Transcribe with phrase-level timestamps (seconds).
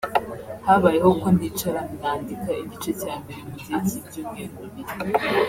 [0.65, 5.19] Habayeho ko nicara nandika igice cya mbere mu gihe cy’ibyumweru bibiri